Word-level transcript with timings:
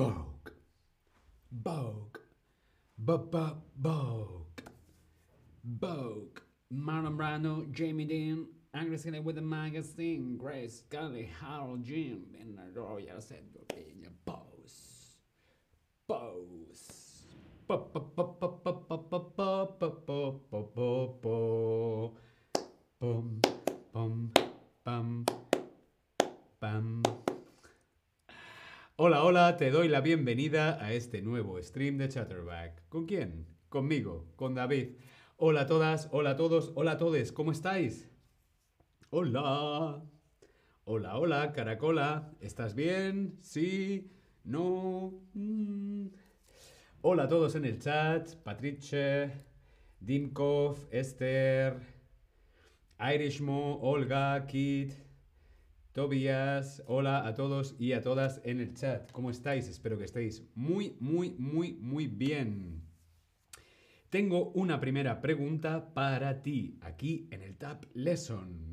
Vogue. 0.00 0.50
Vogue. 1.52 2.18
Vogue. 2.98 3.56
Vogue. 3.76 4.62
Vogue. 5.62 6.40
Marlon 6.72 7.18
Brando, 7.18 7.70
Jamie 7.70 8.06
Dean, 8.06 8.46
Angus 8.72 9.04
Kelly 9.04 9.20
with 9.20 9.34
the 9.34 9.42
magazine, 9.42 10.38
Grace 10.38 10.84
Kelly, 10.90 11.28
Harold 11.38 11.84
Jim, 11.84 12.24
and 12.40 12.58
Royal 12.74 13.20
Set 13.20 13.44
Hola, 29.02 29.24
hola, 29.24 29.56
te 29.56 29.70
doy 29.70 29.88
la 29.88 30.02
bienvenida 30.02 30.76
a 30.78 30.92
este 30.92 31.22
nuevo 31.22 31.58
stream 31.62 31.96
de 31.96 32.10
Chatterback. 32.10 32.86
¿Con 32.90 33.06
quién? 33.06 33.46
Conmigo, 33.70 34.26
con 34.36 34.54
David. 34.54 34.98
Hola 35.38 35.62
a 35.62 35.66
todas, 35.66 36.10
hola 36.12 36.32
a 36.32 36.36
todos, 36.36 36.72
hola 36.74 36.90
a 36.90 36.96
todos, 36.98 37.32
¿cómo 37.32 37.50
estáis? 37.50 38.10
Hola. 39.08 40.02
Hola, 40.84 41.16
hola, 41.16 41.52
Caracola. 41.54 42.30
¿Estás 42.40 42.74
bien? 42.74 43.38
¿Sí? 43.40 44.12
¿No? 44.44 45.14
Mm. 45.32 46.08
Hola 47.00 47.22
a 47.22 47.28
todos 47.28 47.54
en 47.54 47.64
el 47.64 47.78
chat. 47.78 48.34
Patrice, 48.44 49.30
Dimkov, 49.98 50.76
Esther, 50.90 51.80
Irishmo, 52.98 53.80
Olga, 53.80 54.46
Kit, 54.46 54.92
Hola 56.86 57.26
a 57.26 57.34
todos 57.34 57.76
y 57.78 57.92
a 57.92 58.00
todas 58.00 58.40
en 58.44 58.58
el 58.60 58.72
chat. 58.72 59.12
¿Cómo 59.12 59.30
estáis? 59.30 59.68
Espero 59.68 59.98
que 59.98 60.04
estéis 60.04 60.42
muy, 60.54 60.96
muy, 60.98 61.34
muy, 61.38 61.74
muy 61.74 62.06
bien. 62.06 62.82
Tengo 64.08 64.50
una 64.52 64.80
primera 64.80 65.20
pregunta 65.20 65.92
para 65.92 66.40
ti 66.40 66.78
aquí 66.80 67.28
en 67.30 67.42
el 67.42 67.58
Tab 67.58 67.86
Lesson. 67.92 68.70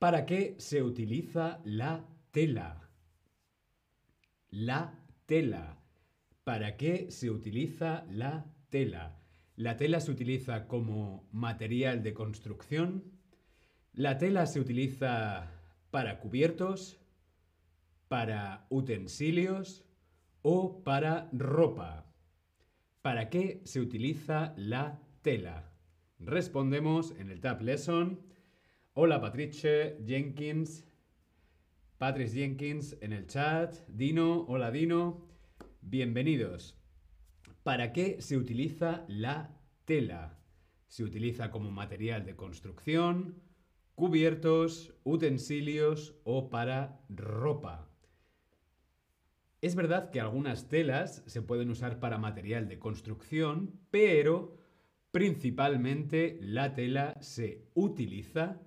¿Para 0.00 0.26
qué 0.26 0.56
se 0.58 0.82
utiliza 0.82 1.60
la 1.64 2.04
tela? 2.32 2.90
La 4.50 4.98
tela. 5.26 5.78
¿Para 6.42 6.76
qué 6.76 7.08
se 7.12 7.30
utiliza 7.30 8.04
la 8.10 8.52
tela? 8.68 9.20
La 9.54 9.76
tela 9.76 10.00
se 10.00 10.10
utiliza 10.10 10.66
como 10.66 11.28
material 11.30 12.02
de 12.02 12.14
construcción. 12.14 13.13
La 13.96 14.18
tela 14.18 14.46
se 14.46 14.58
utiliza 14.58 15.52
para 15.92 16.18
cubiertos, 16.18 16.98
para 18.08 18.66
utensilios 18.68 19.84
o 20.42 20.82
para 20.82 21.28
ropa. 21.32 22.12
¿Para 23.02 23.30
qué 23.30 23.62
se 23.64 23.80
utiliza 23.80 24.52
la 24.56 25.00
tela? 25.22 25.70
Respondemos 26.18 27.12
en 27.20 27.30
el 27.30 27.40
Tab 27.40 27.62
Lesson. 27.62 28.18
Hola 28.94 29.20
Patrice 29.20 29.96
Jenkins. 30.04 30.84
Patrice 31.96 32.34
Jenkins 32.34 32.96
en 33.00 33.12
el 33.12 33.28
chat. 33.28 33.76
Dino, 33.86 34.40
hola 34.48 34.72
Dino. 34.72 35.24
Bienvenidos. 35.82 36.76
¿Para 37.62 37.92
qué 37.92 38.20
se 38.20 38.36
utiliza 38.36 39.04
la 39.06 39.56
tela? 39.84 40.36
Se 40.88 41.04
utiliza 41.04 41.52
como 41.52 41.70
material 41.70 42.26
de 42.26 42.34
construcción, 42.34 43.43
cubiertos, 43.94 44.94
utensilios 45.04 46.14
o 46.24 46.50
para 46.50 47.00
ropa. 47.08 47.88
Es 49.60 49.76
verdad 49.76 50.10
que 50.10 50.20
algunas 50.20 50.68
telas 50.68 51.22
se 51.26 51.40
pueden 51.40 51.70
usar 51.70 51.98
para 51.98 52.18
material 52.18 52.68
de 52.68 52.78
construcción, 52.78 53.80
pero 53.90 54.58
principalmente 55.10 56.38
la 56.42 56.74
tela 56.74 57.14
se 57.20 57.68
utiliza 57.74 58.60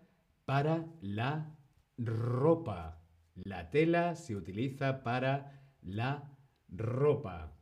para 0.46 0.88
la 1.02 1.56
ropa. 1.98 3.02
La 3.36 3.70
tela 3.70 4.16
se 4.16 4.36
utiliza 4.36 5.04
para 5.04 5.62
la 5.84 6.36
ropa. 6.70 7.54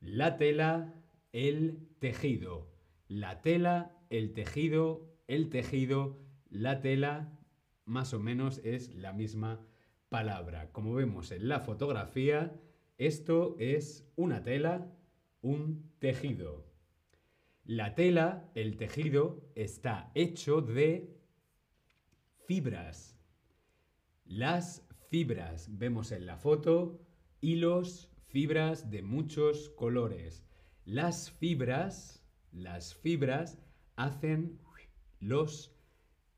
La 0.00 0.36
tela, 0.36 0.94
el 1.32 1.88
tejido. 1.98 2.70
La 3.08 3.40
tela, 3.40 3.96
el 4.10 4.32
tejido, 4.32 5.10
el 5.26 5.50
tejido, 5.50 6.20
la 6.50 6.80
tela, 6.80 7.38
más 7.84 8.12
o 8.12 8.20
menos 8.20 8.60
es 8.64 8.94
la 8.94 9.12
misma 9.12 9.66
palabra. 10.08 10.70
Como 10.72 10.94
vemos 10.94 11.30
en 11.30 11.48
la 11.48 11.60
fotografía, 11.60 12.60
esto 12.98 13.56
es 13.58 14.06
una 14.16 14.42
tela, 14.42 14.92
un 15.40 15.90
tejido. 15.98 16.66
La 17.64 17.94
tela, 17.94 18.50
el 18.54 18.76
tejido, 18.76 19.48
está 19.54 20.10
hecho 20.14 20.60
de 20.60 21.16
fibras. 22.46 23.16
Las 24.24 24.86
fibras, 25.08 25.78
vemos 25.78 26.12
en 26.12 26.26
la 26.26 26.36
foto, 26.36 27.00
hilos, 27.40 28.10
fibras 28.26 28.90
de 28.90 29.02
muchos 29.02 29.70
colores. 29.70 30.44
Las 30.84 31.30
fibras, 31.30 32.24
las 32.50 32.94
fibras 32.94 33.58
hacen 33.96 34.58
los 35.20 35.79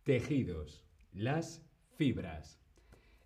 tejidos. 0.04 0.84
Las 1.12 1.64
fibras. 1.96 2.58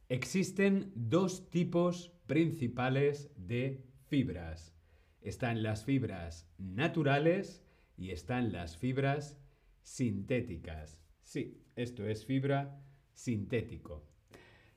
Existen 0.08 0.92
dos 0.94 1.50
tipos 1.50 2.12
principales 2.26 3.30
de 3.36 3.84
fibras. 4.06 4.74
Están 5.20 5.62
las 5.62 5.84
fibras 5.84 6.48
naturales 6.58 7.62
y 7.96 8.10
están 8.10 8.52
las 8.52 8.76
fibras 8.76 9.38
sintéticas. 9.82 11.00
Sí, 11.22 11.62
esto 11.74 12.06
es 12.06 12.24
fibra 12.24 12.80
sintético. 13.14 14.06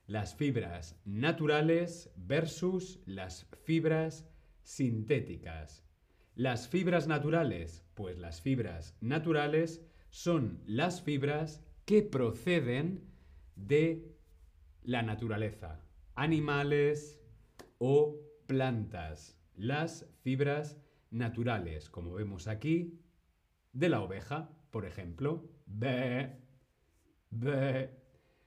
Las 0.07 0.33
fibras 0.33 0.99
naturales 1.05 2.11
versus 2.15 2.99
las 3.05 3.45
fibras 3.63 4.25
sintéticas. 4.63 5.83
Las 6.35 6.67
fibras 6.67 7.07
naturales, 7.07 7.83
pues 7.93 8.17
las 8.17 8.41
fibras 8.41 8.95
naturales 9.01 9.81
son 10.09 10.63
las 10.65 11.01
fibras 11.01 11.61
que 11.89 12.03
proceden 12.03 13.09
de 13.55 14.15
la 14.83 15.01
naturaleza, 15.01 15.81
animales 16.13 17.19
o 17.79 18.15
plantas. 18.45 19.39
Las 19.55 20.07
fibras 20.21 20.79
naturales, 21.09 21.89
como 21.89 22.13
vemos 22.13 22.47
aquí, 22.47 22.99
de 23.73 23.89
la 23.89 24.01
oveja, 24.01 24.51
por 24.69 24.85
ejemplo. 24.85 25.49
Be. 25.65 26.37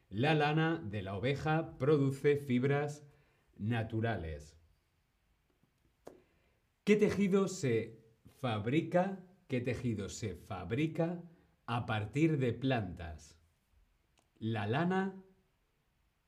La 0.09 0.35
lana 0.35 0.81
de 0.81 1.03
la 1.03 1.17
oveja 1.17 1.77
produce 1.79 2.37
fibras 2.37 3.05
naturales. 3.57 4.57
¿Qué 6.85 6.95
tejido 6.95 7.49
se 7.49 8.05
fabrica? 8.41 9.19
¿Qué 9.49 9.61
tejido 9.61 10.09
se 10.09 10.37
fabrica 10.37 11.21
a 11.67 11.87
partir 11.87 12.39
de 12.39 12.53
plantas? 12.53 13.39
¿La 14.39 14.67
lana 14.67 15.15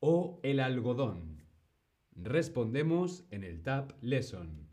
o 0.01 0.41
el 0.43 0.61
algodón? 0.61 1.43
Respondemos 2.13 3.25
en 3.31 3.43
el 3.43 3.63
Tab 3.63 3.97
Lesson. 4.01 4.69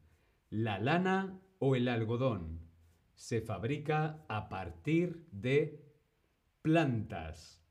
¿La 0.49 0.79
lana 0.79 1.39
o 1.59 1.75
el 1.75 1.87
algodón 1.87 2.61
se 3.15 3.41
fabrica 3.41 4.23
a 4.27 4.49
partir 4.49 5.27
de 5.31 5.83
plantas? 6.61 7.63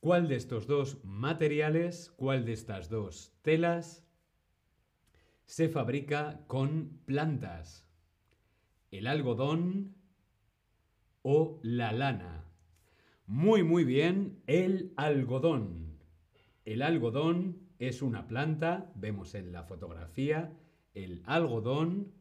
¿Cuál 0.00 0.28
de 0.28 0.36
estos 0.36 0.66
dos 0.66 1.02
materiales, 1.04 2.10
cuál 2.16 2.44
de 2.44 2.52
estas 2.52 2.88
dos 2.88 3.32
telas 3.42 4.04
se 5.44 5.68
fabrica 5.68 6.44
con 6.48 7.00
plantas? 7.06 7.86
¿El 8.90 9.06
algodón 9.06 9.94
o 11.22 11.58
la 11.62 11.92
lana? 11.92 12.44
Muy, 13.26 13.62
muy 13.62 13.84
bien, 13.84 14.42
el 14.46 14.92
algodón. 14.96 15.98
El 16.64 16.82
algodón 16.82 17.70
es 17.78 18.02
una 18.02 18.26
planta, 18.26 18.92
vemos 18.94 19.34
en 19.34 19.52
la 19.52 19.64
fotografía, 19.64 20.52
el 20.94 21.22
algodón 21.24 22.12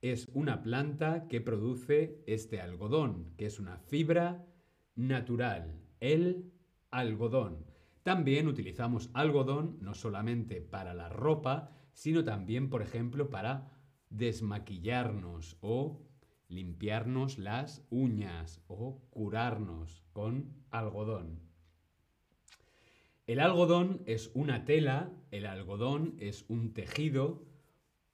es 0.00 0.28
una 0.32 0.62
planta 0.62 1.26
que 1.28 1.40
produce 1.40 2.22
este 2.26 2.60
algodón, 2.60 3.34
que 3.36 3.46
es 3.46 3.58
una 3.58 3.78
fibra 3.78 4.46
natural, 4.94 5.82
el 6.00 6.52
algodón. 6.90 7.66
También 8.02 8.48
utilizamos 8.48 9.10
algodón 9.12 9.76
no 9.80 9.94
solamente 9.94 10.62
para 10.62 10.94
la 10.94 11.08
ropa, 11.08 11.70
sino 11.92 12.24
también, 12.24 12.70
por 12.70 12.80
ejemplo, 12.80 13.28
para 13.28 13.70
desmaquillarnos 14.08 15.58
o 15.60 16.09
limpiarnos 16.50 17.38
las 17.38 17.86
uñas 17.90 18.60
o 18.66 19.00
curarnos 19.10 20.04
con 20.12 20.52
algodón. 20.70 21.40
El 23.26 23.38
algodón 23.38 24.02
es 24.06 24.30
una 24.34 24.64
tela, 24.64 25.12
el 25.30 25.46
algodón 25.46 26.16
es 26.18 26.44
un 26.48 26.74
tejido 26.74 27.44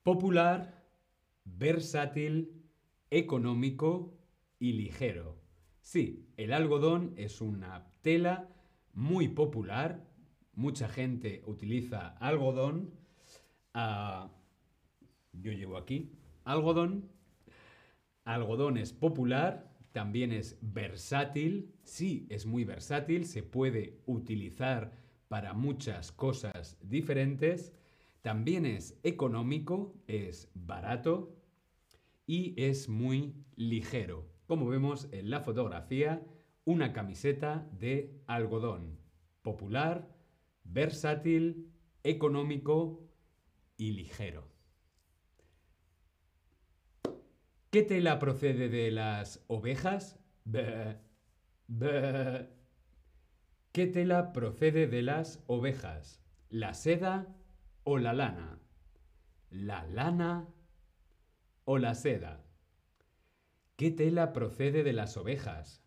popular, 0.03 0.85
versátil, 1.45 2.63
económico 3.11 4.15
y 4.59 4.75
ligero. 4.75 5.41
Sí, 5.81 6.29
el 6.37 6.53
algodón 6.53 7.15
es 7.17 7.41
una 7.41 7.91
tela 8.03 8.51
muy 8.93 9.29
popular, 9.29 10.07
mucha 10.53 10.89
gente 10.89 11.43
utiliza 11.47 12.09
algodón. 12.19 12.93
Ah, 13.73 14.31
yo 15.33 15.53
llevo 15.53 15.79
aquí 15.79 16.13
algodón. 16.45 17.16
Algodón 18.27 18.77
es 18.77 18.93
popular, 18.93 19.73
también 19.93 20.33
es 20.33 20.59
versátil. 20.61 21.73
Sí, 21.85 22.27
es 22.29 22.45
muy 22.45 22.65
versátil, 22.65 23.25
se 23.25 23.43
puede 23.43 24.03
utilizar 24.05 24.93
para 25.29 25.55
muchas 25.55 26.11
cosas 26.11 26.77
diferentes. 26.83 27.73
También 28.23 28.67
es 28.67 28.99
económico, 29.05 29.95
es 30.09 30.51
barato 30.55 31.37
y 32.27 32.61
es 32.61 32.89
muy 32.89 33.33
ligero. 33.55 34.29
Como 34.49 34.67
vemos 34.67 35.09
en 35.13 35.31
la 35.31 35.41
fotografía, 35.41 36.27
una 36.65 36.93
camiseta 36.93 37.69
de 37.79 38.21
algodón. 38.27 38.99
Popular, 39.43 40.09
versátil, 40.65 41.71
económico 42.03 43.09
y 43.77 43.93
ligero. 43.93 44.56
¿Qué 47.71 47.83
tela 47.83 48.19
procede 48.19 48.69
de 48.69 48.91
las 48.91 49.45
ovejas? 49.49 50.19
¿Qué 53.73 53.87
tela 53.87 54.33
procede 54.33 54.87
de 54.87 55.03
las 55.03 55.43
ovejas? 55.47 56.23
¿La 56.49 56.75
seda 56.75 57.37
o 57.85 57.99
la 57.99 58.13
lana? 58.13 58.61
¿La 59.51 59.87
lana 59.87 60.49
o 61.65 61.79
la 61.79 61.95
seda? 61.95 62.45
¿Qué 63.77 63.91
tela 63.91 64.33
procede 64.33 64.83
de 64.83 64.93
las 64.93 65.17
ovejas? 65.17 65.83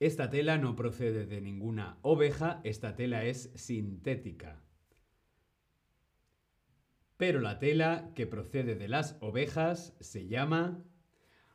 Esta 0.00 0.28
tela 0.30 0.58
no 0.58 0.74
procede 0.74 1.26
de 1.26 1.40
ninguna 1.40 1.98
oveja, 2.02 2.60
esta 2.64 2.96
tela 2.96 3.24
es 3.24 3.50
sintética. 3.54 4.65
Pero 7.16 7.40
la 7.40 7.58
tela 7.58 8.12
que 8.14 8.26
procede 8.26 8.74
de 8.74 8.88
las 8.88 9.16
ovejas 9.20 9.94
se 10.00 10.28
llama, 10.28 10.84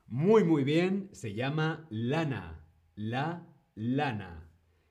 muy 0.08 0.44
muy 0.44 0.63
bien, 0.63 1.10
se 1.12 1.34
llama 1.34 1.86
lana. 1.90 2.66
La 2.96 3.48
lana. 3.75 4.50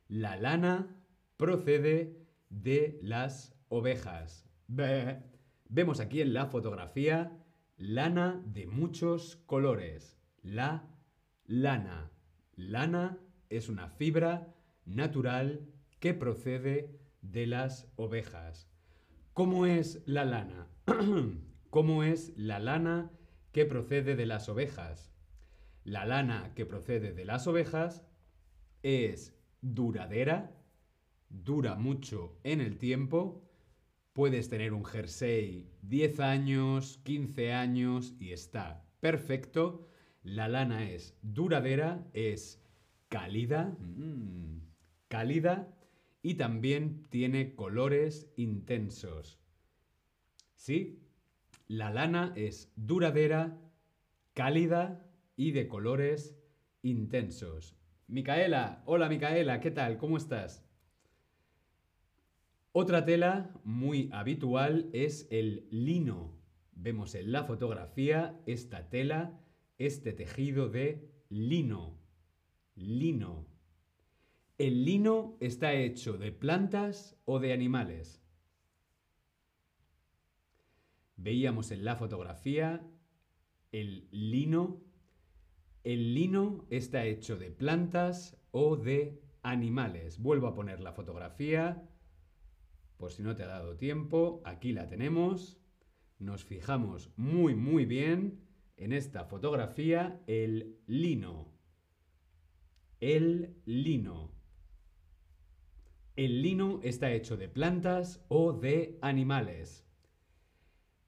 La 0.09 0.37
lana 0.37 0.97
procede 1.37 2.27
de 2.49 2.99
las 3.03 3.55
ovejas. 3.69 4.49
Vemos 4.69 6.01
aquí 6.01 6.21
en 6.21 6.35
la 6.35 6.47
fotografía 6.47 7.37
lana 7.77 8.43
de 8.47 8.67
muchos 8.67 9.37
colores. 9.47 10.19
La 10.43 10.89
lana. 11.47 12.11
Lana 12.55 13.19
es 13.49 13.69
una 13.69 13.89
fibra 13.89 14.55
natural 14.85 15.67
que 15.99 16.15
procede 16.15 17.01
de 17.23 17.47
las 17.47 17.91
ovejas. 17.97 18.70
¿Cómo 19.33 19.65
es 19.65 20.03
la 20.07 20.25
lana? 20.25 20.67
¿Cómo 21.71 22.03
es 22.03 22.33
la 22.37 22.59
lana 22.59 23.13
que 23.53 23.65
procede 23.65 24.17
de 24.17 24.27
las 24.27 24.49
ovejas? 24.49 25.13
La 25.85 26.05
lana 26.05 26.53
que 26.55 26.67
procede 26.67 27.13
de 27.13 27.25
las 27.25 27.47
ovejas 27.47 28.05
es 28.83 29.39
duradera, 29.61 30.57
dura 31.29 31.77
mucho 31.77 32.41
en 32.43 32.61
el 32.61 32.77
tiempo, 32.77 33.49
puedes 34.13 34.49
tener 34.49 34.73
un 34.73 34.85
jersey 34.85 35.71
10 35.83 36.21
años, 36.21 37.01
15 37.05 37.53
años 37.53 38.15
y 38.19 38.33
está 38.33 38.85
perfecto. 38.99 39.87
La 40.25 40.49
lana 40.49 40.91
es 40.91 41.17
duradera, 41.23 42.05
es 42.13 42.63
cálida, 43.09 43.77
mm, 43.79 44.59
cálida 45.09 45.80
y 46.23 46.35
también 46.35 47.07
tiene 47.11 47.55
colores 47.55 48.33
intensos. 48.37 49.41
¿Sí? 50.55 51.03
La 51.67 51.91
lana 51.91 52.33
es 52.37 52.73
duradera, 52.77 53.59
cálida 54.35 55.07
y 55.37 55.53
de 55.53 55.69
colores 55.69 56.37
intensos. 56.83 57.77
Micaela, 58.07 58.83
hola 58.87 59.09
Micaela, 59.09 59.61
¿qué 59.61 59.71
tal? 59.71 59.97
¿Cómo 59.97 60.17
estás? 60.17 60.65
Otra 62.73 63.05
tela 63.05 63.53
muy 63.65 64.09
habitual 64.13 64.91
es 64.93 65.27
el 65.31 65.67
lino. 65.71 66.39
Vemos 66.73 67.15
en 67.15 67.33
la 67.33 67.45
fotografía 67.45 68.41
esta 68.47 68.89
tela, 68.89 69.41
este 69.79 70.13
tejido 70.13 70.69
de 70.69 71.11
lino. 71.29 71.99
Lino. 72.77 73.50
¿El 74.61 74.85
lino 74.85 75.39
está 75.41 75.73
hecho 75.73 76.19
de 76.19 76.33
plantas 76.33 77.17
o 77.25 77.39
de 77.39 77.55
animales? 77.55 78.23
Veíamos 81.17 81.71
en 81.71 81.83
la 81.83 81.97
fotografía 81.97 82.87
el 83.73 84.07
lino. 84.11 84.83
El 85.83 86.13
lino 86.13 86.67
está 86.69 87.07
hecho 87.07 87.39
de 87.39 87.51
plantas 87.51 88.37
o 88.51 88.77
de 88.77 89.23
animales. 89.43 90.19
Vuelvo 90.19 90.49
a 90.49 90.55
poner 90.55 90.81
la 90.81 90.93
fotografía. 90.93 91.89
Por 92.99 93.13
si 93.13 93.23
no 93.23 93.35
te 93.35 93.45
ha 93.45 93.47
dado 93.47 93.79
tiempo, 93.79 94.43
aquí 94.45 94.75
la 94.75 94.87
tenemos. 94.87 95.59
Nos 96.19 96.45
fijamos 96.45 97.15
muy, 97.17 97.55
muy 97.55 97.87
bien 97.87 98.47
en 98.77 98.93
esta 98.93 99.25
fotografía 99.25 100.23
el 100.27 100.77
lino. 100.87 101.51
El 103.01 103.57
lino. 103.65 104.39
El 106.21 106.43
lino 106.43 106.81
está 106.83 107.13
hecho 107.13 107.39
de 107.39 107.49
plantas 107.49 108.23
o 108.29 108.53
de 108.53 108.99
animales. 109.01 109.87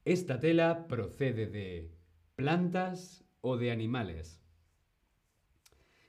Esta 0.06 0.40
tela 0.40 0.88
procede 0.88 1.46
de 1.48 1.92
plantas 2.34 3.22
o 3.42 3.58
de 3.58 3.72
animales. 3.72 4.40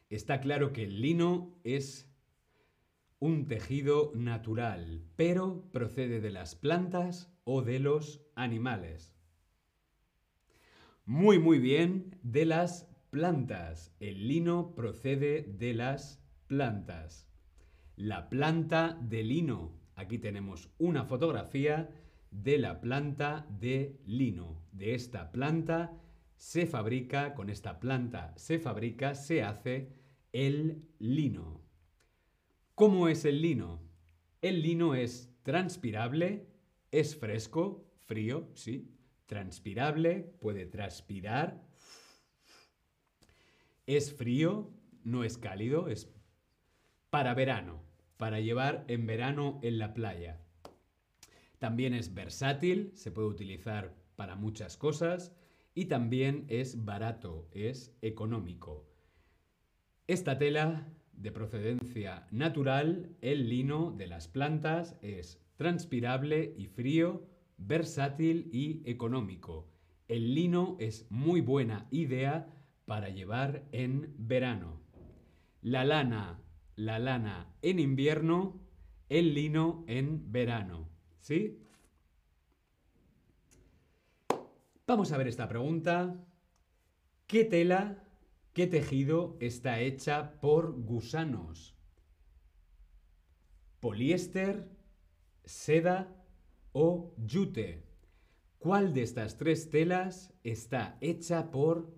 Está 0.09 0.39
claro 0.39 0.71
que 0.71 0.85
el 0.85 1.01
lino 1.01 1.59
es 1.65 2.09
un 3.19 3.45
tejido 3.45 4.13
natural, 4.15 5.03
pero 5.17 5.69
procede 5.73 6.21
de 6.21 6.31
las 6.31 6.55
plantas 6.55 7.29
o 7.43 7.61
de 7.61 7.79
los 7.79 8.21
animales. 8.35 9.13
Muy, 11.03 11.39
muy 11.39 11.59
bien, 11.59 12.17
de 12.23 12.45
las 12.45 12.87
plantas. 13.09 13.93
El 13.99 14.29
lino 14.29 14.73
procede 14.75 15.41
de 15.41 15.73
las 15.73 16.23
plantas 16.47 17.32
la 18.03 18.27
planta 18.27 18.99
de 19.01 19.23
lino. 19.23 19.79
Aquí 19.95 20.17
tenemos 20.17 20.69
una 20.77 21.05
fotografía 21.05 21.89
de 22.31 22.57
la 22.57 22.81
planta 22.81 23.47
de 23.49 23.97
lino. 24.05 24.61
De 24.73 24.93
esta 24.93 25.31
planta 25.31 25.97
se 26.35 26.65
fabrica, 26.65 27.33
con 27.33 27.49
esta 27.49 27.79
planta 27.79 28.33
se 28.35 28.59
fabrica, 28.59 29.15
se 29.15 29.41
hace 29.41 29.93
el 30.33 30.83
lino. 30.99 31.61
¿Cómo 32.75 33.07
es 33.07 33.23
el 33.23 33.41
lino? 33.41 33.79
El 34.41 34.61
lino 34.63 34.95
es 34.95 35.33
transpirable, 35.41 36.49
es 36.91 37.15
fresco, 37.15 37.89
frío, 38.05 38.49
sí, 38.53 38.97
transpirable, 39.27 40.35
puede 40.41 40.65
transpirar, 40.65 41.63
es 43.85 44.13
frío, 44.13 44.73
no 45.05 45.23
es 45.23 45.37
cálido, 45.37 45.87
es 45.87 46.09
para 47.09 47.33
verano, 47.33 47.92
para 48.23 48.39
llevar 48.39 48.85
en 48.87 49.05
verano 49.05 49.59
en 49.63 49.77
la 49.77 49.93
playa. 49.93 50.39
También 51.59 51.93
es 51.93 52.13
versátil, 52.13 52.93
se 52.95 53.11
puede 53.11 53.27
utilizar 53.27 53.93
para 54.15 54.37
muchas 54.37 54.77
cosas 54.77 55.35
y 55.75 55.87
también 55.87 56.45
es 56.47 56.85
barato, 56.85 57.49
es 57.51 57.93
económico. 58.01 58.87
Esta 60.07 60.37
tela 60.37 60.87
de 61.11 61.33
procedencia 61.33 62.25
natural, 62.31 63.09
el 63.19 63.49
lino 63.49 63.91
de 63.91 64.07
las 64.07 64.29
plantas, 64.29 64.95
es 65.01 65.41
transpirable 65.57 66.53
y 66.57 66.67
frío, 66.67 67.27
versátil 67.57 68.49
y 68.53 68.89
económico. 68.89 69.67
El 70.07 70.33
lino 70.33 70.77
es 70.79 71.07
muy 71.09 71.41
buena 71.41 71.87
idea 71.91 72.47
para 72.85 73.09
llevar 73.09 73.65
en 73.73 74.15
verano. 74.17 74.79
La 75.61 75.83
lana 75.83 76.39
la 76.75 76.99
lana 76.99 77.53
en 77.61 77.79
invierno, 77.79 78.59
el 79.09 79.33
lino 79.33 79.83
en 79.87 80.31
verano. 80.31 80.89
¿Sí? 81.19 81.59
Vamos 84.85 85.11
a 85.11 85.17
ver 85.17 85.27
esta 85.27 85.47
pregunta. 85.47 86.15
¿Qué 87.27 87.45
tela, 87.45 88.03
qué 88.53 88.67
tejido 88.67 89.37
está 89.39 89.79
hecha 89.79 90.39
por 90.41 90.73
gusanos? 90.73 91.73
poliéster, 93.83 94.65
seda 95.43 96.07
o 96.71 97.13
yute. 97.17 97.83
¿Cuál 98.57 98.93
de 98.93 99.03
estas 99.03 99.35
tres 99.35 99.69
telas 99.69 100.33
está 100.41 100.97
hecha 101.01 101.51
por 101.51 101.93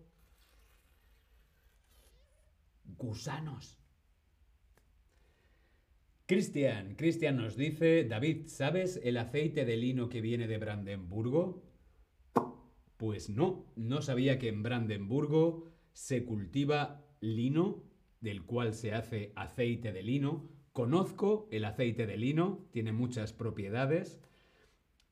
gusanos? 2.86 3.78
Cristian, 6.28 6.96
Cristian 6.96 7.38
nos 7.38 7.56
dice, 7.56 8.04
David, 8.04 8.48
¿sabes 8.48 9.00
el 9.04 9.18
aceite 9.18 9.64
de 9.64 9.78
lino 9.78 10.10
que 10.10 10.22
viene 10.22 10.48
de 10.48 10.58
Brandenburgo? 10.58 11.62
Pues 12.98 13.30
no, 13.30 13.68
no 13.76 14.02
sabía 14.02 14.40
que 14.40 14.48
en 14.48 14.64
Brandenburgo 14.64 15.66
se 15.94 16.26
cultiva 16.26 17.06
lino, 17.20 17.84
del 18.22 18.44
cual 18.44 18.74
se 18.74 18.92
hace 18.96 19.34
aceite 19.36 19.94
de 19.94 20.02
lino. 20.02 20.50
Conozco 20.72 21.48
el 21.52 21.64
aceite 21.64 22.08
de 22.08 22.18
lino, 22.18 22.66
tiene 22.72 22.92
muchas 22.92 23.32
propiedades. 23.32 24.20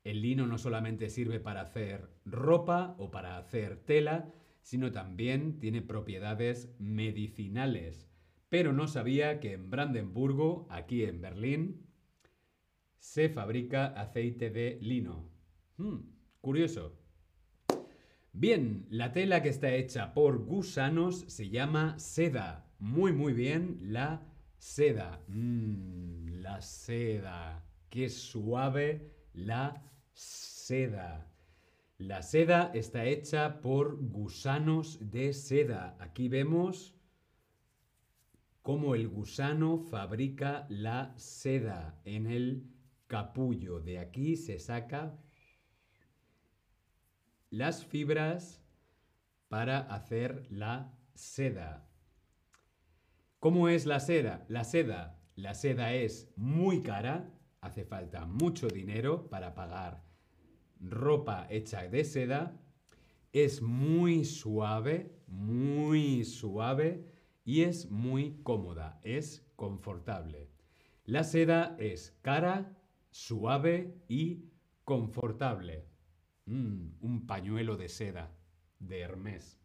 El 0.02 0.20
lino 0.20 0.48
no 0.48 0.58
solamente 0.58 1.10
sirve 1.10 1.38
para 1.38 1.60
hacer 1.60 2.10
ropa 2.24 2.96
o 2.98 3.12
para 3.12 3.38
hacer 3.38 3.76
tela, 3.76 4.32
sino 4.62 4.90
también 4.90 5.60
tiene 5.60 5.80
propiedades 5.80 6.74
medicinales. 6.80 8.10
Pero 8.48 8.72
no 8.72 8.86
sabía 8.86 9.40
que 9.40 9.52
en 9.52 9.70
Brandenburgo, 9.70 10.66
aquí 10.70 11.04
en 11.04 11.20
Berlín, 11.20 11.86
se 12.98 13.28
fabrica 13.28 13.86
aceite 13.86 14.50
de 14.50 14.78
lino. 14.80 15.28
Hmm, 15.76 15.98
curioso. 16.40 16.98
Bien, 18.32 18.86
la 18.90 19.12
tela 19.12 19.42
que 19.42 19.48
está 19.48 19.72
hecha 19.74 20.14
por 20.14 20.38
gusanos 20.44 21.24
se 21.28 21.50
llama 21.50 21.98
seda. 21.98 22.66
Muy, 22.78 23.12
muy 23.12 23.32
bien, 23.32 23.78
la 23.80 24.26
seda. 24.58 25.20
Mm, 25.28 26.40
la 26.40 26.60
seda. 26.60 27.64
Qué 27.90 28.08
suave 28.08 29.12
la 29.34 29.82
seda. 30.12 31.30
La 31.98 32.22
seda 32.22 32.72
está 32.74 33.04
hecha 33.04 33.60
por 33.60 33.98
gusanos 34.00 34.98
de 35.12 35.32
seda. 35.32 35.96
Aquí 36.00 36.28
vemos 36.28 36.96
cómo 38.64 38.94
el 38.94 39.08
gusano 39.08 39.76
fabrica 39.76 40.64
la 40.70 41.12
seda 41.18 42.00
en 42.06 42.26
el 42.26 42.66
capullo. 43.06 43.78
De 43.78 43.98
aquí 43.98 44.36
se 44.36 44.58
saca 44.58 45.18
las 47.50 47.84
fibras 47.84 48.64
para 49.48 49.80
hacer 49.80 50.46
la 50.50 50.96
seda. 51.12 51.86
¿Cómo 53.38 53.68
es 53.68 53.84
la 53.84 54.00
seda? 54.00 54.46
La 54.48 54.64
seda, 54.64 55.20
la 55.36 55.52
seda 55.52 55.92
es 55.92 56.32
muy 56.34 56.80
cara, 56.80 57.30
hace 57.60 57.84
falta 57.84 58.24
mucho 58.24 58.68
dinero 58.68 59.28
para 59.28 59.54
pagar 59.54 60.02
ropa 60.80 61.46
hecha 61.50 61.86
de 61.86 62.02
seda. 62.02 62.58
Es 63.30 63.60
muy 63.60 64.24
suave, 64.24 65.12
muy 65.26 66.24
suave 66.24 67.12
y 67.44 67.62
es 67.62 67.90
muy 67.90 68.40
cómoda, 68.42 68.98
es 69.02 69.46
confortable. 69.56 70.48
La 71.04 71.24
seda 71.24 71.76
es 71.78 72.16
cara, 72.22 72.76
suave 73.10 73.94
y 74.08 74.44
confortable. 74.84 75.84
Mm, 76.46 76.88
un 77.00 77.26
pañuelo 77.26 77.76
de 77.76 77.88
seda 77.88 78.34
de 78.78 79.00
Hermes. 79.00 79.58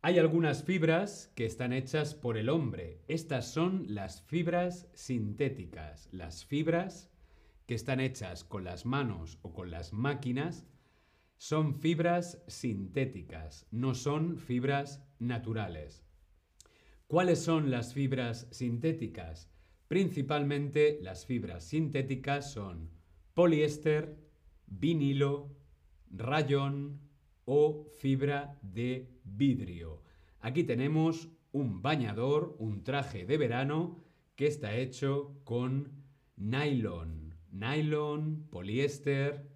Hay 0.00 0.18
algunas 0.18 0.64
fibras 0.64 1.32
que 1.34 1.46
están 1.46 1.72
hechas 1.72 2.14
por 2.14 2.36
el 2.36 2.50
hombre. 2.50 3.00
Estas 3.08 3.50
son 3.50 3.86
las 3.88 4.20
fibras 4.20 4.86
sintéticas. 4.92 6.08
Las 6.12 6.44
fibras 6.44 7.10
que 7.66 7.74
están 7.74 8.00
hechas 8.00 8.44
con 8.44 8.64
las 8.64 8.84
manos 8.84 9.38
o 9.40 9.54
con 9.54 9.70
las 9.70 9.94
máquinas 9.94 10.66
son 11.44 11.74
fibras 11.74 12.42
sintéticas, 12.46 13.66
no 13.70 13.94
son 13.94 14.38
fibras 14.38 15.04
naturales. 15.18 16.02
¿Cuáles 17.06 17.38
son 17.38 17.70
las 17.70 17.92
fibras 17.92 18.48
sintéticas? 18.50 19.50
Principalmente 19.86 20.98
las 21.02 21.26
fibras 21.26 21.64
sintéticas 21.64 22.50
son 22.50 22.88
poliéster, 23.34 24.16
vinilo, 24.66 25.54
rayón 26.10 27.02
o 27.44 27.84
fibra 28.00 28.58
de 28.62 29.10
vidrio. 29.22 30.02
Aquí 30.40 30.64
tenemos 30.64 31.28
un 31.52 31.82
bañador, 31.82 32.56
un 32.58 32.84
traje 32.84 33.26
de 33.26 33.36
verano 33.36 34.02
que 34.34 34.46
está 34.46 34.76
hecho 34.76 35.38
con 35.44 35.92
nylon. 36.36 37.34
Nylon, 37.50 38.46
poliéster, 38.50 39.53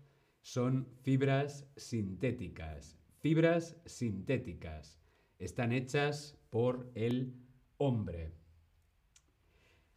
son 0.49 0.87
fibras 1.03 1.69
sintéticas. 1.77 2.99
Fibras 3.21 3.77
sintéticas. 3.85 4.99
Están 5.39 5.73
hechas 5.73 6.39
por 6.49 6.91
el 6.95 7.35
hombre. 7.77 8.33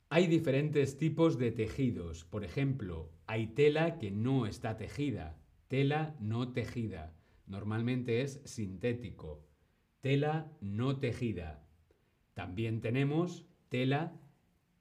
Hay 0.10 0.27
diferentes 0.27 0.98
tipos 0.98 1.38
de 1.38 1.53
tejidos. 1.53 2.25
Por 2.25 2.43
ejemplo, 2.43 3.13
hay 3.27 3.48
tela 3.48 3.98
que 3.98 4.12
no 4.12 4.46
está 4.46 4.75
tejida. 4.75 5.39
Tela 5.70 6.17
no 6.20 6.51
tejida. 6.51 7.15
Normalmente 7.48 8.22
es 8.22 8.41
sintético. 8.43 9.48
Tela 10.01 10.51
no 10.60 11.00
tejida. 11.00 11.65
También 12.34 12.81
tenemos 12.81 13.46
tela 13.70 14.20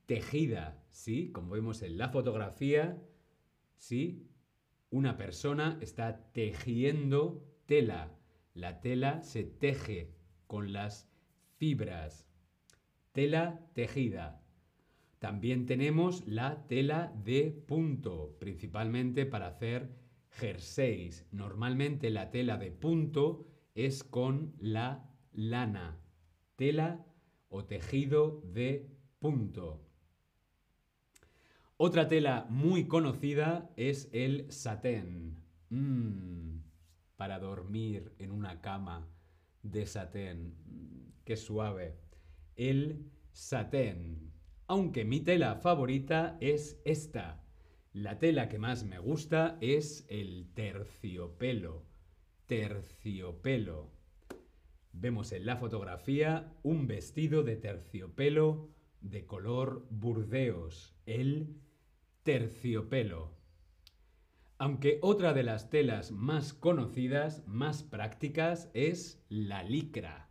tejida, 0.07 0.83
¿sí? 0.91 1.31
Como 1.31 1.51
vemos 1.51 1.81
en 1.83 1.97
la 1.97 2.09
fotografía, 2.09 3.01
¿sí? 3.77 4.27
Una 4.91 5.17
persona 5.17 5.79
está 5.81 6.33
tejiendo 6.33 7.47
tela. 7.67 8.13
La 8.55 8.81
tela 8.81 9.23
se 9.23 9.45
teje 9.45 10.13
con 10.49 10.73
las 10.73 11.09
fibras. 11.59 12.27
Tela 13.13 13.61
tejida. 13.73 14.43
También 15.21 15.67
tenemos 15.67 16.27
la 16.27 16.67
tela 16.67 17.13
de 17.25 17.53
punto, 17.69 18.37
principalmente 18.41 19.27
para 19.27 19.47
hacer 19.47 19.95
jerseys. 20.31 21.25
Normalmente 21.31 22.11
la 22.11 22.33
tela 22.33 22.57
de 22.57 22.73
punto 22.73 23.47
es 23.77 24.03
con 24.03 24.55
la 24.59 25.09
lana. 25.33 26.01
Tela 26.57 27.07
o 27.49 27.65
tejido 27.65 28.41
de 28.45 28.91
punto. 29.21 29.90
Otra 31.83 32.09
tela 32.09 32.47
muy 32.51 32.89
conocida 32.89 33.71
es 33.75 34.11
el 34.13 34.53
satén. 34.53 35.43
Mm, 35.71 36.59
para 37.17 37.39
dormir 37.39 38.13
en 38.19 38.33
una 38.33 38.61
cama 38.61 39.09
de 39.63 39.87
satén. 39.87 40.57
Mm, 40.67 41.13
qué 41.25 41.39
suave. 41.39 41.97
El 42.55 43.11
satén. 43.33 44.31
Aunque 44.67 45.07
mi 45.07 45.21
tela 45.21 45.57
favorita 45.57 46.37
es 46.43 46.83
esta. 46.85 47.43
La 47.95 48.19
tela 48.19 48.51
que 48.51 48.59
más 48.59 48.85
me 48.85 48.99
gusta 48.99 49.57
es 49.63 50.05
el 50.11 50.51
terciopelo. 50.53 51.87
Terciopelo. 52.45 53.91
Vemos 54.93 55.33
en 55.33 55.47
la 55.47 55.57
fotografía 55.57 56.53
un 56.63 56.87
vestido 56.87 57.43
de 57.43 57.57
terciopelo 57.57 58.69
de 59.01 59.25
color 59.25 59.87
burdeos, 59.89 60.95
el 61.07 61.57
terciopelo. 62.23 63.37
Aunque 64.59 64.99
otra 65.01 65.33
de 65.33 65.43
las 65.43 65.71
telas 65.71 66.11
más 66.11 66.53
conocidas, 66.53 67.43
más 67.47 67.83
prácticas, 67.83 68.71
es 68.75 69.25
la 69.29 69.63
licra. 69.63 70.29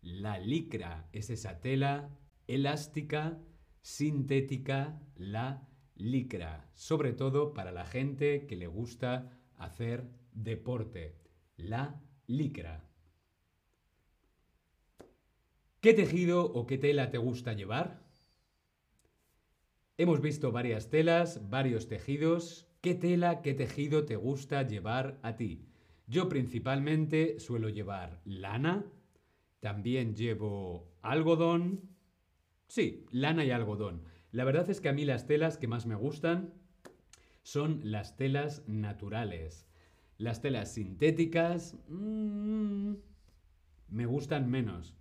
La 0.00 0.38
licra 0.38 1.08
es 1.12 1.30
esa 1.30 1.60
tela 1.60 2.16
elástica, 2.46 3.38
sintética, 3.82 5.00
la 5.14 5.68
licra, 5.94 6.70
sobre 6.72 7.12
todo 7.12 7.52
para 7.52 7.72
la 7.72 7.84
gente 7.84 8.46
que 8.46 8.56
le 8.56 8.66
gusta 8.66 9.38
hacer 9.56 10.08
deporte. 10.32 11.18
La 11.56 12.00
licra. 12.26 12.88
¿Qué 15.80 15.92
tejido 15.92 16.44
o 16.44 16.66
qué 16.66 16.78
tela 16.78 17.10
te 17.10 17.18
gusta 17.18 17.52
llevar? 17.52 18.05
Hemos 19.98 20.20
visto 20.20 20.52
varias 20.52 20.90
telas, 20.90 21.48
varios 21.48 21.88
tejidos. 21.88 22.68
¿Qué 22.82 22.94
tela, 22.94 23.40
qué 23.40 23.54
tejido 23.54 24.04
te 24.04 24.16
gusta 24.16 24.62
llevar 24.62 25.18
a 25.22 25.36
ti? 25.36 25.64
Yo 26.06 26.28
principalmente 26.28 27.40
suelo 27.40 27.70
llevar 27.70 28.20
lana, 28.26 28.84
también 29.60 30.14
llevo 30.14 30.92
algodón. 31.00 31.80
Sí, 32.68 33.06
lana 33.10 33.46
y 33.46 33.52
algodón. 33.52 34.02
La 34.32 34.44
verdad 34.44 34.68
es 34.68 34.82
que 34.82 34.90
a 34.90 34.92
mí 34.92 35.06
las 35.06 35.26
telas 35.26 35.56
que 35.56 35.66
más 35.66 35.86
me 35.86 35.94
gustan 35.94 36.52
son 37.42 37.80
las 37.82 38.18
telas 38.18 38.68
naturales. 38.68 39.66
Las 40.18 40.42
telas 40.42 40.74
sintéticas 40.74 41.74
mmm, 41.88 42.96
me 43.88 44.04
gustan 44.04 44.50
menos. 44.50 44.94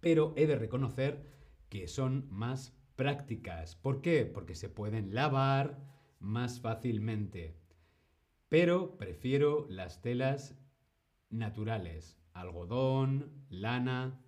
Pero 0.00 0.34
he 0.36 0.46
de 0.46 0.56
reconocer 0.56 1.24
que 1.70 1.88
son 1.88 2.26
más 2.30 2.77
prácticas. 2.98 3.76
¿Por 3.76 4.02
qué? 4.02 4.26
Porque 4.26 4.56
se 4.56 4.68
pueden 4.68 5.14
lavar 5.14 5.78
más 6.18 6.60
fácilmente. 6.60 7.56
Pero 8.48 8.98
prefiero 8.98 9.66
las 9.68 10.02
telas 10.02 10.56
naturales, 11.30 12.18
algodón, 12.32 13.46
lana. 13.50 14.20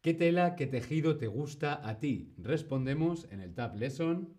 ¿Qué 0.00 0.14
tela, 0.14 0.56
qué 0.56 0.66
tejido 0.66 1.18
te 1.18 1.26
gusta 1.26 1.86
a 1.86 1.98
ti? 1.98 2.32
Respondemos 2.38 3.28
en 3.30 3.42
el 3.42 3.54
Tab 3.54 3.76
Lesson. 3.76 4.34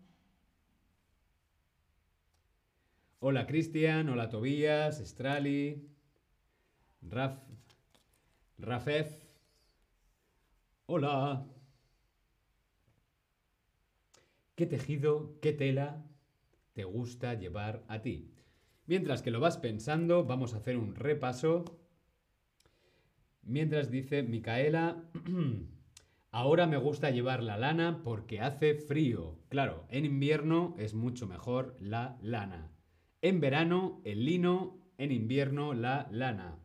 Hola 3.20 3.46
Cristian, 3.46 4.10
hola 4.10 4.30
Tobías, 4.30 5.00
Estrali, 5.00 5.88
Raf, 7.04 7.38
Rafef. 8.58 9.14
Hola. 10.88 11.46
¿Qué 14.60 14.66
tejido, 14.66 15.40
qué 15.42 15.54
tela 15.54 16.06
te 16.74 16.84
gusta 16.84 17.34
llevar 17.34 17.86
a 17.88 18.02
ti? 18.02 18.34
Mientras 18.88 19.22
que 19.22 19.32
lo 19.32 19.40
vas 19.40 19.58
pensando, 19.58 20.26
vamos 20.26 20.54
a 20.54 20.58
hacer 20.58 20.76
un 20.76 20.96
repaso. 20.96 21.64
Mientras 23.42 23.90
dice 23.90 24.22
Micaela, 24.22 25.02
ahora 26.32 26.68
me 26.68 26.76
gusta 26.76 27.10
llevar 27.10 27.42
la 27.42 27.58
lana 27.58 28.02
porque 28.04 28.42
hace 28.42 28.76
frío. 28.76 29.40
Claro, 29.48 29.86
en 29.88 30.04
invierno 30.04 30.76
es 30.78 30.94
mucho 30.94 31.26
mejor 31.26 31.78
la 31.80 32.18
lana. 32.22 32.70
En 33.22 33.40
verano 33.40 34.02
el 34.04 34.26
lino, 34.26 34.78
en 34.98 35.14
invierno 35.14 35.74
la 35.74 36.10
lana. 36.12 36.60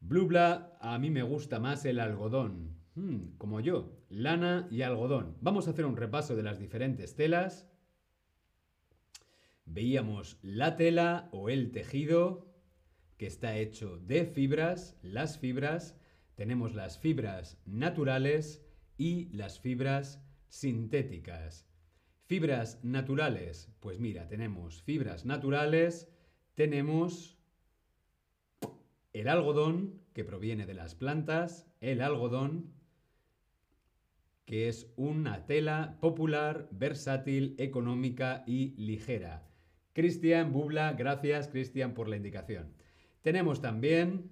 Blubla, 0.00 0.76
a 0.80 0.98
mí 0.98 1.08
me 1.08 1.22
gusta 1.22 1.60
más 1.60 1.84
el 1.84 2.00
algodón. 2.00 2.74
Hmm, 2.96 3.36
como 3.38 3.60
yo, 3.60 3.92
lana 4.14 4.68
y 4.70 4.82
algodón. 4.82 5.36
Vamos 5.40 5.66
a 5.66 5.72
hacer 5.72 5.84
un 5.84 5.96
repaso 5.96 6.36
de 6.36 6.42
las 6.42 6.58
diferentes 6.58 7.16
telas. 7.16 7.68
Veíamos 9.66 10.38
la 10.42 10.76
tela 10.76 11.28
o 11.32 11.48
el 11.48 11.72
tejido 11.72 12.46
que 13.16 13.26
está 13.26 13.56
hecho 13.56 13.98
de 13.98 14.26
fibras, 14.26 14.96
las 15.02 15.38
fibras, 15.38 15.96
tenemos 16.34 16.74
las 16.74 16.98
fibras 16.98 17.58
naturales 17.64 18.64
y 18.96 19.26
las 19.30 19.60
fibras 19.60 20.22
sintéticas. 20.48 21.66
Fibras 22.26 22.82
naturales, 22.82 23.72
pues 23.80 24.00
mira, 24.00 24.28
tenemos 24.28 24.82
fibras 24.82 25.24
naturales, 25.24 26.08
tenemos 26.54 27.38
el 29.12 29.28
algodón, 29.28 30.00
que 30.12 30.24
proviene 30.24 30.66
de 30.66 30.74
las 30.74 30.94
plantas, 30.94 31.68
el 31.80 32.00
algodón, 32.00 32.72
que 34.44 34.68
es 34.68 34.92
una 34.96 35.46
tela 35.46 35.98
popular, 36.00 36.68
versátil, 36.70 37.54
económica 37.58 38.44
y 38.46 38.74
ligera. 38.76 39.46
Cristian 39.92 40.52
Bubla, 40.52 40.92
gracias 40.92 41.48
Cristian 41.48 41.94
por 41.94 42.08
la 42.08 42.16
indicación. 42.16 42.74
Tenemos 43.22 43.60
también 43.62 44.30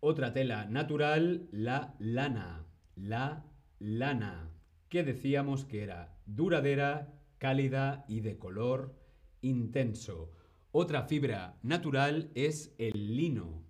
otra 0.00 0.32
tela 0.32 0.66
natural, 0.66 1.48
la 1.50 1.94
lana. 1.98 2.66
La 2.94 3.44
lana, 3.78 4.50
que 4.88 5.02
decíamos 5.02 5.64
que 5.64 5.82
era 5.82 6.18
duradera, 6.26 7.12
cálida 7.38 8.04
y 8.06 8.20
de 8.20 8.38
color 8.38 8.94
intenso. 9.40 10.30
Otra 10.70 11.04
fibra 11.04 11.58
natural 11.62 12.30
es 12.34 12.74
el 12.78 13.16
lino. 13.16 13.64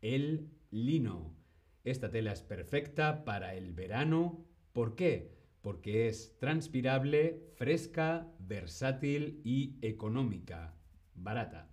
El 0.00 0.50
lino. 0.70 1.41
Esta 1.84 2.10
tela 2.10 2.32
es 2.32 2.42
perfecta 2.42 3.24
para 3.24 3.54
el 3.54 3.72
verano. 3.72 4.44
¿Por 4.72 4.94
qué? 4.94 5.42
porque 5.62 6.08
es 6.08 6.36
transpirable, 6.38 7.40
fresca, 7.54 8.28
versátil 8.40 9.40
y 9.44 9.78
económica, 9.80 10.74
barata. 11.14 11.70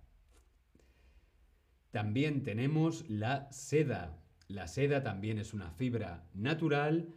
También 1.90 2.44
tenemos 2.44 3.08
la 3.10 3.50
seda. 3.50 4.16
La 4.46 4.68
seda 4.68 5.02
también 5.02 5.38
es 5.38 5.52
una 5.52 5.72
fibra 5.72 6.24
natural 6.34 7.12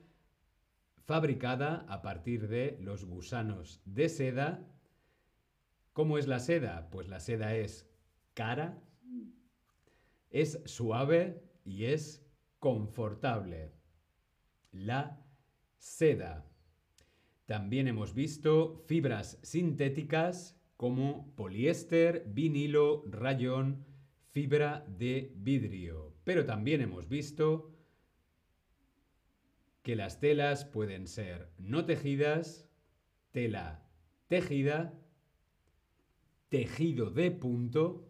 fabricada 1.06 1.86
a 1.88 2.02
partir 2.02 2.48
de 2.48 2.78
los 2.82 3.06
gusanos 3.06 3.82
de 3.86 4.10
seda. 4.10 4.68
¿Cómo 5.94 6.18
es 6.18 6.26
la 6.26 6.40
seda? 6.40 6.90
Pues 6.90 7.08
la 7.08 7.20
seda 7.20 7.56
es 7.56 7.88
cara, 8.34 8.82
es 10.32 10.60
suave 10.66 11.44
y 11.66 11.86
es 11.86 12.23
confortable. 12.64 13.74
La 14.72 15.22
seda. 15.78 16.50
También 17.46 17.90
hemos 17.90 18.14
visto 18.14 18.86
fibras 18.88 19.38
sintéticas 19.44 20.58
como 20.78 21.36
poliéster, 21.36 22.24
vinilo, 22.26 23.04
rayón, 23.10 23.86
fibra 24.32 24.86
de 24.88 25.34
vidrio. 25.36 26.16
Pero 26.24 26.46
también 26.46 26.80
hemos 26.80 27.10
visto 27.10 27.76
que 29.82 29.98
las 29.98 30.22
telas 30.22 30.64
pueden 30.64 31.08
ser 31.08 31.52
no 31.58 31.84
tejidas, 31.84 32.66
tela 33.32 33.86
tejida, 34.30 34.98
tejido 36.48 37.12
de 37.12 37.30
punto 37.30 38.10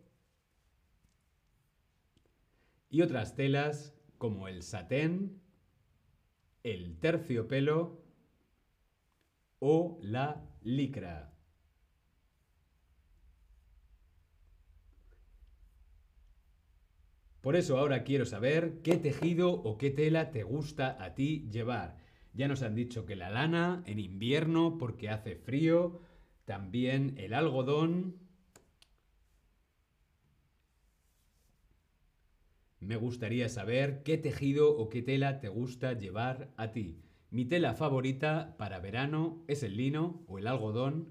y 2.91 3.01
otras 3.01 3.35
telas 3.35 3.95
como 4.23 4.47
el 4.47 4.63
satén, 4.63 5.41
el 6.63 6.97
terciopelo 6.97 8.01
o 9.59 9.99
la 10.01 10.49
licra. 10.61 11.33
Por 17.41 17.57
eso 17.57 17.77
ahora 17.77 18.05
quiero 18.05 18.25
saber 18.25 18.79
qué 18.81 18.95
tejido 18.95 19.51
o 19.51 19.77
qué 19.77 19.91
tela 19.91 20.31
te 20.31 20.43
gusta 20.43 21.03
a 21.03 21.15
ti 21.15 21.49
llevar. 21.51 21.97
Ya 22.33 22.47
nos 22.47 22.61
han 22.61 22.75
dicho 22.75 23.05
que 23.05 23.17
la 23.17 23.29
lana 23.29 23.83
en 23.85 23.99
invierno 23.99 24.77
porque 24.77 25.09
hace 25.09 25.35
frío, 25.35 25.99
también 26.45 27.15
el 27.17 27.33
algodón. 27.33 28.22
Me 32.83 32.97
gustaría 32.97 33.47
saber 33.47 34.03
qué 34.03 34.17
tejido 34.17 34.77
o 34.77 34.89
qué 34.89 35.01
tela 35.01 35.39
te 35.39 35.47
gusta 35.47 35.93
llevar 35.93 36.53
a 36.57 36.71
ti. 36.71 36.99
Mi 37.29 37.45
tela 37.45 37.73
favorita 37.73 38.55
para 38.57 38.79
verano 38.79 39.43
es 39.47 39.63
el 39.63 39.77
lino 39.77 40.23
o 40.27 40.37
el 40.37 40.47
algodón 40.47 41.07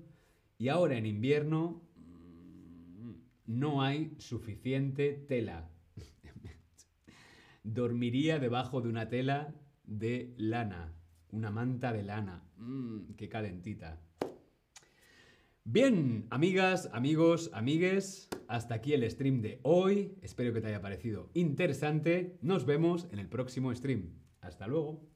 y 0.59 0.69
ahora 0.69 0.97
en 0.99 1.07
invierno 1.07 1.83
mm, 1.97 3.13
no 3.47 3.83
hay 3.83 4.15
suficiente 4.19 5.15
tela. 5.15 5.71
Dormiría 7.65 8.39
debajo 8.39 8.83
de 8.83 8.89
una 8.89 9.09
tela 9.09 9.55
de 9.85 10.35
lana, 10.37 10.95
una 11.31 11.51
manta 11.51 11.93
de 11.93 12.03
lana. 12.03 12.45
Mmm, 12.59 13.15
qué 13.17 13.29
calentita. 13.29 14.01
Bien, 15.65 16.27
amigas, 16.31 16.91
amigos, 16.93 17.49
amigues, 17.55 18.29
hasta 18.49 18.75
aquí 18.75 18.95
el 18.95 19.09
stream 19.09 19.43
de 19.43 19.61
hoy. 19.63 20.19
Espero 20.21 20.53
que 20.53 20.61
te 20.61 20.67
haya 20.67 20.83
parecido 20.83 21.31
interesante. 21.35 22.37
Nos 22.43 22.67
vemos 22.67 23.07
en 23.13 23.21
el 23.21 23.29
próximo 23.29 23.73
stream. 23.73 24.11
Hasta 24.41 24.67
luego. 24.67 25.12